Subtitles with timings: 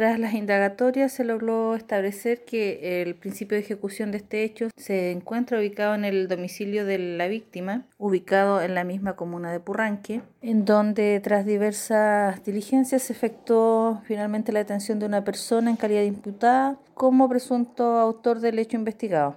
[0.00, 5.10] Tras las indagatorias se logró establecer que el principio de ejecución de este hecho se
[5.10, 10.22] encuentra ubicado en el domicilio de la víctima, ubicado en la misma comuna de Purranque,
[10.40, 16.00] en donde tras diversas diligencias se efectuó finalmente la detención de una persona en calidad
[16.00, 19.36] de imputada como presunto autor del hecho investigado.